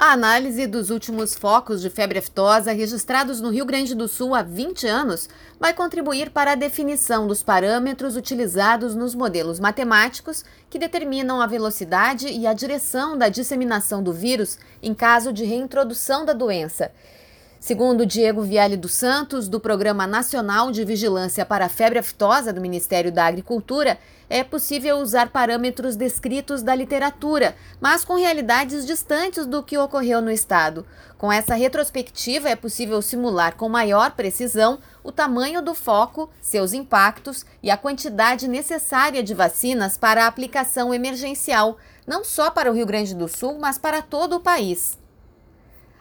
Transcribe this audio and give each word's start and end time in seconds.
A 0.00 0.12
análise 0.12 0.64
dos 0.68 0.90
últimos 0.90 1.34
focos 1.34 1.80
de 1.80 1.90
febre 1.90 2.20
aftosa 2.20 2.70
registrados 2.70 3.40
no 3.40 3.50
Rio 3.50 3.64
Grande 3.64 3.96
do 3.96 4.06
Sul 4.06 4.32
há 4.32 4.42
20 4.42 4.86
anos 4.86 5.28
vai 5.58 5.74
contribuir 5.74 6.30
para 6.30 6.52
a 6.52 6.54
definição 6.54 7.26
dos 7.26 7.42
parâmetros 7.42 8.14
utilizados 8.14 8.94
nos 8.94 9.12
modelos 9.12 9.58
matemáticos 9.58 10.44
que 10.70 10.78
determinam 10.78 11.40
a 11.40 11.48
velocidade 11.48 12.28
e 12.28 12.46
a 12.46 12.52
direção 12.52 13.18
da 13.18 13.28
disseminação 13.28 14.00
do 14.00 14.12
vírus 14.12 14.56
em 14.80 14.94
caso 14.94 15.32
de 15.32 15.44
reintrodução 15.44 16.24
da 16.24 16.32
doença. 16.32 16.92
Segundo 17.60 18.06
Diego 18.06 18.42
Viale 18.42 18.76
dos 18.76 18.92
Santos, 18.92 19.48
do 19.48 19.58
Programa 19.58 20.06
Nacional 20.06 20.70
de 20.70 20.84
Vigilância 20.84 21.44
para 21.44 21.66
a 21.66 21.68
Febre 21.68 21.98
Aftosa 21.98 22.52
do 22.52 22.60
Ministério 22.60 23.10
da 23.10 23.26
Agricultura, 23.26 23.98
é 24.30 24.44
possível 24.44 24.98
usar 24.98 25.30
parâmetros 25.30 25.96
descritos 25.96 26.62
da 26.62 26.72
literatura, 26.72 27.56
mas 27.80 28.04
com 28.04 28.14
realidades 28.14 28.86
distantes 28.86 29.44
do 29.44 29.60
que 29.60 29.76
ocorreu 29.76 30.22
no 30.22 30.30
estado. 30.30 30.86
Com 31.18 31.32
essa 31.32 31.56
retrospectiva, 31.56 32.48
é 32.48 32.54
possível 32.54 33.02
simular 33.02 33.56
com 33.56 33.68
maior 33.68 34.12
precisão 34.12 34.78
o 35.02 35.10
tamanho 35.10 35.60
do 35.60 35.74
foco, 35.74 36.30
seus 36.40 36.72
impactos 36.72 37.44
e 37.60 37.72
a 37.72 37.76
quantidade 37.76 38.46
necessária 38.46 39.20
de 39.20 39.34
vacinas 39.34 39.98
para 39.98 40.24
a 40.24 40.26
aplicação 40.28 40.94
emergencial, 40.94 41.76
não 42.06 42.22
só 42.22 42.50
para 42.50 42.70
o 42.70 42.74
Rio 42.74 42.86
Grande 42.86 43.16
do 43.16 43.26
Sul, 43.26 43.58
mas 43.58 43.78
para 43.78 44.00
todo 44.00 44.36
o 44.36 44.40
país. 44.40 44.96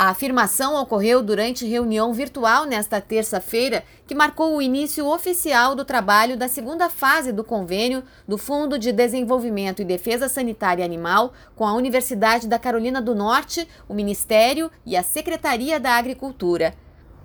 A 0.00 0.10
afirmação 0.10 0.80
ocorreu 0.80 1.20
durante 1.24 1.66
reunião 1.66 2.12
virtual 2.12 2.64
nesta 2.66 3.00
terça-feira, 3.00 3.82
que 4.06 4.14
marcou 4.14 4.54
o 4.54 4.62
início 4.62 5.04
oficial 5.04 5.74
do 5.74 5.84
trabalho 5.84 6.36
da 6.36 6.46
segunda 6.46 6.88
fase 6.88 7.32
do 7.32 7.42
convênio 7.42 8.04
do 8.24 8.38
Fundo 8.38 8.78
de 8.78 8.92
Desenvolvimento 8.92 9.82
e 9.82 9.84
Defesa 9.84 10.28
Sanitária 10.28 10.84
Animal 10.84 11.32
com 11.56 11.66
a 11.66 11.74
Universidade 11.74 12.46
da 12.46 12.60
Carolina 12.60 13.02
do 13.02 13.12
Norte, 13.12 13.66
o 13.88 13.92
Ministério 13.92 14.70
e 14.86 14.96
a 14.96 15.02
Secretaria 15.02 15.80
da 15.80 15.96
Agricultura. 15.96 16.74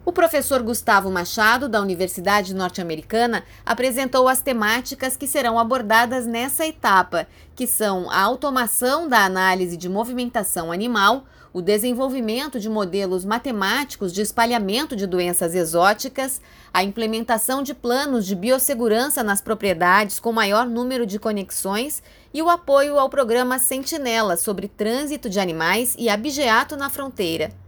O 0.05 0.11
professor 0.11 0.61
Gustavo 0.61 1.09
Machado, 1.09 1.69
da 1.69 1.79
Universidade 1.79 2.53
Norte-Americana, 2.53 3.41
apresentou 3.65 4.27
as 4.27 4.41
temáticas 4.41 5.15
que 5.15 5.25
serão 5.25 5.57
abordadas 5.57 6.27
nessa 6.27 6.67
etapa, 6.67 7.25
que 7.55 7.65
são 7.65 8.11
a 8.11 8.19
automação 8.19 9.07
da 9.07 9.23
análise 9.23 9.77
de 9.77 9.87
movimentação 9.87 10.73
animal, 10.73 11.23
o 11.53 11.61
desenvolvimento 11.61 12.59
de 12.59 12.67
modelos 12.67 13.23
matemáticos 13.23 14.11
de 14.11 14.21
espalhamento 14.21 14.93
de 14.93 15.07
doenças 15.07 15.55
exóticas, 15.55 16.41
a 16.73 16.83
implementação 16.83 17.63
de 17.63 17.73
planos 17.73 18.25
de 18.25 18.35
biossegurança 18.35 19.23
nas 19.23 19.39
propriedades 19.39 20.19
com 20.19 20.33
maior 20.33 20.65
número 20.65 21.05
de 21.05 21.17
conexões 21.17 22.03
e 22.33 22.41
o 22.41 22.49
apoio 22.49 22.99
ao 22.99 23.07
programa 23.07 23.57
Sentinela 23.57 24.35
sobre 24.35 24.67
trânsito 24.67 25.29
de 25.29 25.39
animais 25.39 25.95
e 25.97 26.09
abigeato 26.09 26.75
na 26.75 26.89
fronteira. 26.89 27.62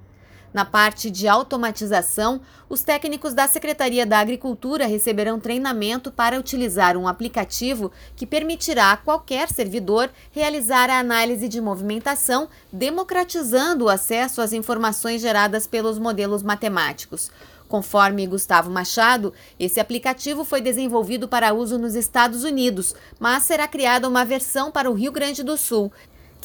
Na 0.55 0.63
parte 0.63 1.11
de 1.11 1.27
automatização, 1.27 2.39
os 2.69 2.81
técnicos 2.81 3.33
da 3.33 3.45
Secretaria 3.45 4.05
da 4.05 4.19
Agricultura 4.19 4.85
receberão 4.85 5.37
treinamento 5.37 6.13
para 6.13 6.39
utilizar 6.39 6.95
um 6.95 7.09
aplicativo 7.09 7.91
que 8.15 8.25
permitirá 8.25 8.93
a 8.93 8.95
qualquer 8.95 9.49
servidor 9.49 10.09
realizar 10.31 10.89
a 10.89 10.97
análise 10.97 11.49
de 11.49 11.59
movimentação, 11.59 12.47
democratizando 12.71 13.83
o 13.83 13.89
acesso 13.89 14.39
às 14.39 14.53
informações 14.53 15.19
geradas 15.19 15.67
pelos 15.67 15.99
modelos 15.99 16.41
matemáticos. 16.41 17.29
Conforme 17.67 18.25
Gustavo 18.25 18.69
Machado, 18.69 19.33
esse 19.59 19.81
aplicativo 19.81 20.45
foi 20.45 20.61
desenvolvido 20.61 21.27
para 21.27 21.53
uso 21.53 21.77
nos 21.77 21.95
Estados 21.95 22.45
Unidos, 22.45 22.95
mas 23.19 23.43
será 23.43 23.67
criada 23.67 24.07
uma 24.07 24.23
versão 24.23 24.71
para 24.71 24.89
o 24.89 24.93
Rio 24.93 25.11
Grande 25.11 25.43
do 25.43 25.57
Sul 25.57 25.91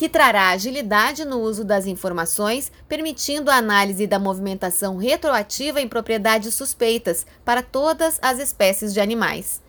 que 0.01 0.09
trará 0.09 0.48
agilidade 0.48 1.27
no 1.27 1.41
uso 1.41 1.62
das 1.62 1.84
informações, 1.84 2.73
permitindo 2.89 3.51
a 3.51 3.56
análise 3.56 4.06
da 4.06 4.19
movimentação 4.19 4.97
retroativa 4.97 5.79
em 5.79 5.87
propriedades 5.87 6.55
suspeitas 6.55 7.27
para 7.45 7.62
todas 7.62 8.19
as 8.23 8.39
espécies 8.39 8.94
de 8.94 9.00
animais. 9.03 9.60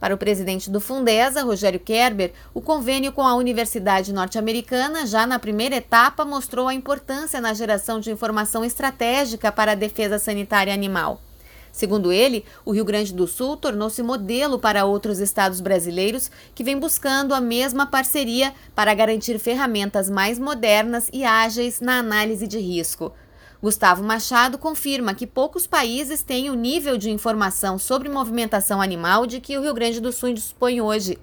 Para 0.00 0.14
o 0.14 0.16
presidente 0.16 0.70
do 0.70 0.80
Fundesa, 0.80 1.42
Rogério 1.42 1.78
Kerber, 1.78 2.32
o 2.54 2.62
convênio 2.62 3.12
com 3.12 3.20
a 3.20 3.34
Universidade 3.34 4.10
Norte-Americana, 4.10 5.06
já 5.06 5.26
na 5.26 5.38
primeira 5.38 5.76
etapa, 5.76 6.24
mostrou 6.24 6.66
a 6.66 6.72
importância 6.72 7.38
na 7.38 7.52
geração 7.52 8.00
de 8.00 8.10
informação 8.10 8.64
estratégica 8.64 9.52
para 9.52 9.72
a 9.72 9.74
defesa 9.74 10.18
sanitária 10.18 10.72
animal. 10.72 11.20
Segundo 11.74 12.12
ele, 12.12 12.44
o 12.64 12.70
Rio 12.70 12.84
Grande 12.84 13.12
do 13.12 13.26
Sul 13.26 13.56
tornou-se 13.56 14.00
modelo 14.00 14.60
para 14.60 14.84
outros 14.84 15.18
estados 15.18 15.60
brasileiros 15.60 16.30
que 16.54 16.62
vêm 16.62 16.78
buscando 16.78 17.34
a 17.34 17.40
mesma 17.40 17.84
parceria 17.84 18.54
para 18.76 18.94
garantir 18.94 19.40
ferramentas 19.40 20.08
mais 20.08 20.38
modernas 20.38 21.10
e 21.12 21.24
ágeis 21.24 21.80
na 21.80 21.98
análise 21.98 22.46
de 22.46 22.60
risco. 22.60 23.12
Gustavo 23.60 24.04
Machado 24.04 24.56
confirma 24.56 25.14
que 25.14 25.26
poucos 25.26 25.66
países 25.66 26.22
têm 26.22 26.48
o 26.48 26.54
nível 26.54 26.96
de 26.96 27.10
informação 27.10 27.76
sobre 27.76 28.08
movimentação 28.08 28.80
animal 28.80 29.26
de 29.26 29.40
que 29.40 29.58
o 29.58 29.62
Rio 29.62 29.74
Grande 29.74 29.98
do 29.98 30.12
Sul 30.12 30.32
dispõe 30.32 30.80
hoje. 30.80 31.18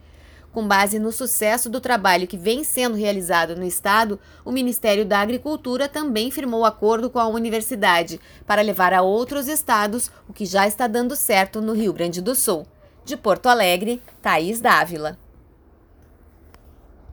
Com 0.51 0.67
base 0.67 0.99
no 0.99 1.13
sucesso 1.13 1.69
do 1.69 1.79
trabalho 1.79 2.27
que 2.27 2.35
vem 2.35 2.61
sendo 2.63 2.97
realizado 2.97 3.55
no 3.55 3.63
Estado, 3.63 4.19
o 4.43 4.51
Ministério 4.51 5.05
da 5.05 5.19
Agricultura 5.19 5.87
também 5.87 6.29
firmou 6.29 6.65
acordo 6.65 7.09
com 7.09 7.19
a 7.19 7.27
universidade 7.27 8.19
para 8.45 8.61
levar 8.61 8.93
a 8.93 9.01
outros 9.01 9.47
estados 9.47 10.11
o 10.27 10.33
que 10.33 10.45
já 10.45 10.67
está 10.67 10.87
dando 10.87 11.15
certo 11.15 11.61
no 11.61 11.73
Rio 11.73 11.93
Grande 11.93 12.21
do 12.21 12.35
Sul. 12.35 12.67
De 13.05 13.15
Porto 13.15 13.47
Alegre, 13.47 14.01
Thaís 14.21 14.59
Dávila. 14.59 15.17